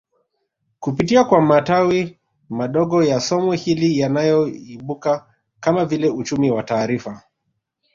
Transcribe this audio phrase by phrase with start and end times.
[0.79, 2.19] Kupitia kwa matawi
[2.49, 5.27] madogo ya somo hili yanayoibuka
[5.59, 7.23] kama vile uchumi wa taarifa